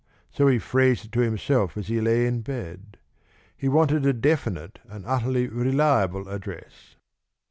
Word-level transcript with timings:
So 0.31 0.47
he 0.47 0.57
phrased 0.57 1.05
it 1.05 1.11
to 1.11 1.19
himself 1.19 1.77
as 1.77 1.85
he 1.87 2.01
lay 2.01 2.25
in 2.25 2.41
bed. 2.41 2.97
He 3.55 3.69
wanted 3.69 4.03
a 4.03 4.13
definite 4.13 4.79
and 4.89 5.05
utterly 5.05 5.45
reliable 5.47 6.27
address. 6.27 6.95